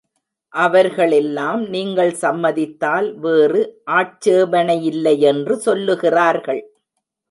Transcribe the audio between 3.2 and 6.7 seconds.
வேறு ஆட்சேபணையில்லையென்று சொல்லுகிறார்கள்.